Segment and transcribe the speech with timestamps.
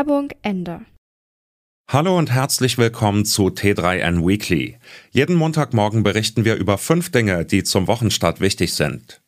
[0.00, 0.80] Werbung Ende.
[1.86, 4.78] Hallo und herzlich willkommen zu T3N Weekly.
[5.10, 9.20] Jeden Montagmorgen berichten wir über fünf Dinge, die zum Wochenstart wichtig sind.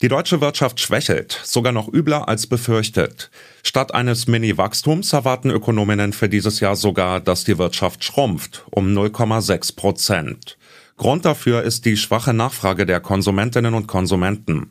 [0.00, 3.32] Die deutsche Wirtschaft schwächelt, sogar noch übler als befürchtet.
[3.64, 9.74] Statt eines Mini-Wachstums erwarten Ökonominnen für dieses Jahr sogar, dass die Wirtschaft schrumpft um 0,6
[9.74, 10.56] Prozent.
[10.96, 14.70] Grund dafür ist die schwache Nachfrage der Konsumentinnen und Konsumenten.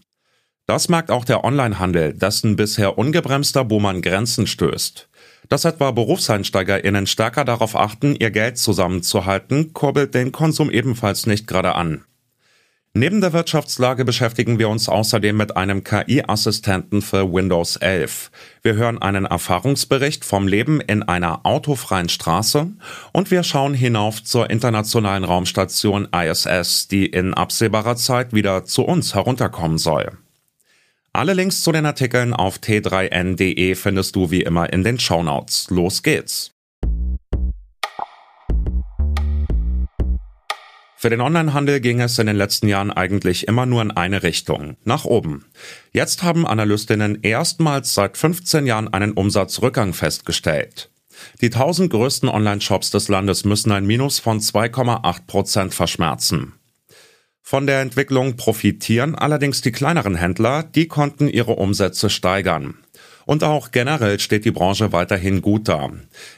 [0.67, 5.09] Das merkt auch der Onlinehandel, dessen bisher ungebremster Boom an Grenzen stößt.
[5.49, 11.75] Dass etwa BerufseinsteigerInnen stärker darauf achten, ihr Geld zusammenzuhalten, kurbelt den Konsum ebenfalls nicht gerade
[11.75, 12.03] an.
[12.97, 18.31] Neben der Wirtschaftslage beschäftigen wir uns außerdem mit einem KI-Assistenten für Windows 11.
[18.61, 22.71] Wir hören einen Erfahrungsbericht vom Leben in einer autofreien Straße
[23.11, 29.13] und wir schauen hinauf zur internationalen Raumstation ISS, die in absehbarer Zeit wieder zu uns
[29.13, 30.13] herunterkommen soll.
[31.15, 35.69] Alle Links zu den Artikeln auf t3n.de findest du wie immer in den Shownotes.
[35.69, 36.51] Los geht's!
[40.97, 44.75] Für den Onlinehandel ging es in den letzten Jahren eigentlich immer nur in eine Richtung,
[44.83, 45.45] nach oben.
[45.93, 50.91] Jetzt haben Analystinnen erstmals seit 15 Jahren einen Umsatzrückgang festgestellt.
[51.39, 56.55] Die 1000 größten Online-Shops des Landes müssen ein Minus von 2,8 Prozent verschmerzen.
[57.47, 62.79] Von der Entwicklung profitieren allerdings die kleineren Händler, die konnten ihre Umsätze steigern.
[63.27, 65.91] Und auch generell steht die Branche weiterhin gut da.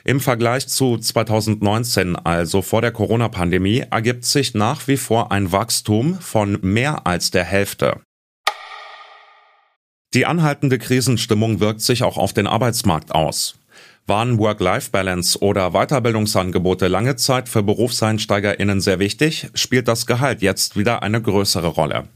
[0.03, 6.19] Im Vergleich zu 2019, also vor der Corona-Pandemie, ergibt sich nach wie vor ein Wachstum
[6.19, 8.01] von mehr als der Hälfte.
[10.13, 13.57] Die anhaltende Krisenstimmung wirkt sich auch auf den Arbeitsmarkt aus.
[14.05, 21.03] Waren Work-Life-Balance oder Weiterbildungsangebote lange Zeit für BerufseinsteigerInnen sehr wichtig, spielt das Gehalt jetzt wieder
[21.03, 22.07] eine größere Rolle.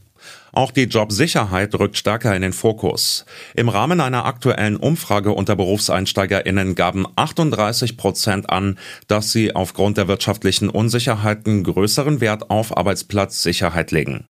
[0.52, 3.24] Auch die Jobsicherheit rückt stärker in den Fokus.
[3.54, 8.78] Im Rahmen einer aktuellen Umfrage unter BerufseinsteigerInnen gaben 38 Prozent an,
[9.08, 14.26] dass sie aufgrund der wirtschaftlichen Unsicherheiten größeren Wert auf Arbeitsplatzsicherheit legen.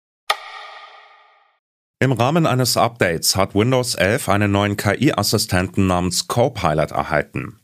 [2.01, 7.57] Im Rahmen eines Updates hat Windows 11 einen neuen KI-Assistenten namens Copilot erhalten.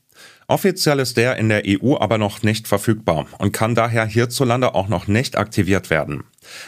[0.49, 4.89] Offiziell ist der in der EU aber noch nicht verfügbar und kann daher hierzulande auch
[4.89, 6.25] noch nicht aktiviert werden.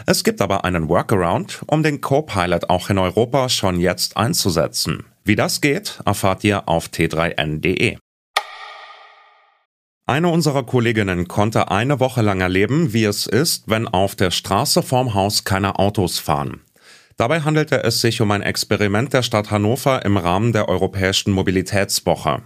[0.07, 5.05] Es gibt aber einen Workaround, um den Copilot auch in Europa schon jetzt einzusetzen.
[5.25, 7.97] Wie das geht, erfahrt ihr auf t3n.de.
[10.07, 14.85] Eine unserer Kolleginnen konnte eine Woche lang erleben, wie es ist, wenn auf der Straße
[14.85, 16.61] vorm Haus keine Autos fahren.
[17.17, 22.43] Dabei handelte es sich um ein Experiment der Stadt Hannover im Rahmen der Europäischen Mobilitätswoche.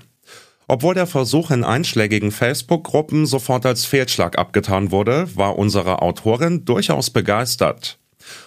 [0.69, 7.11] Obwohl der Versuch in einschlägigen Facebook-Gruppen sofort als Fehlschlag abgetan wurde, war unsere Autorin durchaus
[7.11, 7.99] begeistert.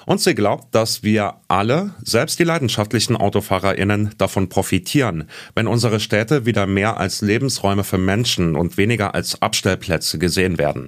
[0.06, 6.46] Und sie glaubt, dass wir alle, selbst die leidenschaftlichen AutofahrerInnen, davon profitieren, wenn unsere Städte
[6.46, 10.88] wieder mehr als Lebensräume für Menschen und weniger als Abstellplätze gesehen werden.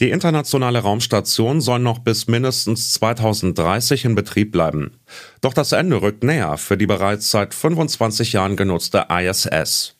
[0.00, 4.92] Die internationale Raumstation soll noch bis mindestens 2030 in Betrieb bleiben.
[5.40, 9.96] Doch das Ende rückt näher für die bereits seit 25 Jahren genutzte ISS.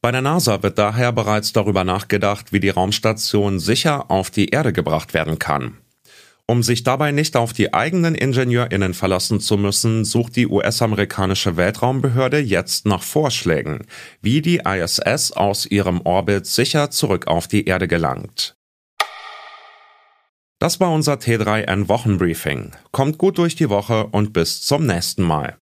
[0.00, 4.72] Bei der NASA wird daher bereits darüber nachgedacht, wie die Raumstation sicher auf die Erde
[4.72, 5.76] gebracht werden kann.
[6.48, 12.38] Um sich dabei nicht auf die eigenen Ingenieurinnen verlassen zu müssen, sucht die US-amerikanische Weltraumbehörde
[12.38, 13.86] jetzt nach Vorschlägen,
[14.22, 18.55] wie die ISS aus ihrem Orbit sicher zurück auf die Erde gelangt.
[20.58, 22.72] Das war unser T3N Wochenbriefing.
[22.90, 25.58] Kommt gut durch die Woche und bis zum nächsten Mal.